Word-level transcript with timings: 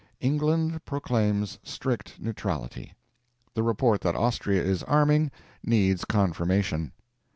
England 0.19 0.83
proclaims 0.83 1.59
strict 1.61 2.19
neutrality. 2.19 2.95
The 3.53 3.61
report 3.61 4.01
that 4.01 4.15
Austria 4.15 4.63
is 4.63 4.81
arming 4.81 5.29
needs 5.63 6.05
confirmation. 6.05 6.91